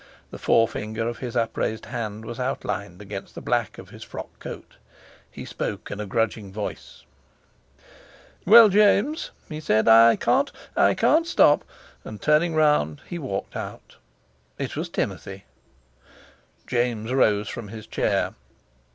[0.31, 4.77] The forefinger of his upraised hand was outlined against the black of his frock coat.
[5.29, 7.03] He spoke in a grudging voice.
[8.43, 11.63] "Well, James," he said, "I can't—I can't stop,"
[12.03, 13.97] and turning round, he walked out.
[14.57, 15.45] It was Timothy.
[16.65, 18.33] James rose from his chair.